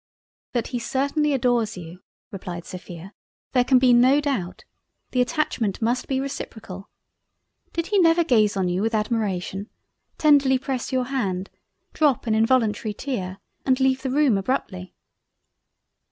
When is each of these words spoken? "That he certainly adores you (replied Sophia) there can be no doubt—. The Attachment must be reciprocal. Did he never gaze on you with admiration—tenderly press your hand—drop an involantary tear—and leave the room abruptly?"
"That 0.53 0.69
he 0.69 0.79
certainly 0.79 1.31
adores 1.31 1.77
you 1.77 2.01
(replied 2.31 2.65
Sophia) 2.65 3.13
there 3.51 3.63
can 3.63 3.77
be 3.77 3.93
no 3.93 4.19
doubt—. 4.19 4.65
The 5.11 5.21
Attachment 5.21 5.79
must 5.79 6.07
be 6.07 6.19
reciprocal. 6.19 6.89
Did 7.71 7.85
he 7.85 7.99
never 7.99 8.23
gaze 8.23 8.57
on 8.57 8.67
you 8.67 8.81
with 8.81 8.95
admiration—tenderly 8.95 10.57
press 10.57 10.91
your 10.91 11.05
hand—drop 11.05 12.25
an 12.25 12.33
involantary 12.33 12.95
tear—and 12.97 13.79
leave 13.79 14.01
the 14.01 14.09
room 14.09 14.39
abruptly?" 14.39 14.95